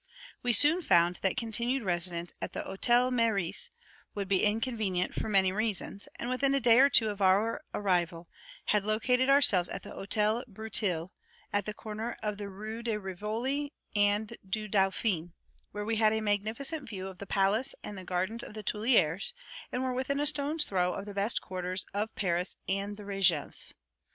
We 0.41 0.51
soon 0.51 0.81
found 0.81 1.17
that 1.17 1.37
continued 1.37 1.83
residence 1.83 2.33
at 2.41 2.53
the 2.53 2.63
Hotel 2.63 3.11
Meurice 3.11 3.69
would 4.15 4.27
be 4.27 4.43
inconvenient, 4.43 5.13
for 5.13 5.29
many 5.29 5.51
reasons; 5.51 6.07
and 6.15 6.27
within 6.27 6.55
a 6.55 6.59
day 6.59 6.79
or 6.79 6.89
two 6.89 7.09
of 7.11 7.21
our 7.21 7.63
arrival, 7.71 8.27
had 8.65 8.83
located 8.83 9.29
ourselves 9.29 9.69
in 9.69 9.77
the 9.83 9.91
Hotel 9.91 10.43
Breteuil, 10.47 11.11
at 11.53 11.65
the 11.67 11.75
corner 11.75 12.17
of 12.23 12.37
the 12.39 12.49
Rues 12.49 12.85
de 12.85 12.99
Rivoli 12.99 13.73
and 13.95 14.35
du 14.49 14.67
Dauphine, 14.67 15.33
where 15.71 15.85
we 15.85 15.97
had 15.97 16.13
a 16.13 16.19
magnificent 16.19 16.89
view 16.89 17.07
of 17.07 17.19
the 17.19 17.27
palace 17.27 17.75
and 17.83 18.03
gardens 18.07 18.41
of 18.41 18.55
the 18.55 18.63
Tuileries, 18.63 19.33
and 19.71 19.83
were 19.83 19.93
within 19.93 20.19
a 20.19 20.25
stone's 20.25 20.63
throw 20.63 20.93
of 20.95 21.05
the 21.05 21.13
best 21.13 21.41
quarters 21.41 21.85
of 21.93 22.15
Paris 22.15 22.55
and 22.67 22.97
the 22.97 23.03
Régence. 23.03 23.73